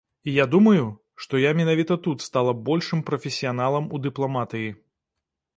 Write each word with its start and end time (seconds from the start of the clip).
І 0.29 0.33
я 0.35 0.45
думаю, 0.53 0.85
што 1.25 1.41
я 1.41 1.51
менавіта 1.59 1.97
тут 2.09 2.25
стала 2.29 2.57
большым 2.71 3.05
прафесіяналам 3.11 3.93
у 3.99 4.03
дыпламатыі. 4.09 4.69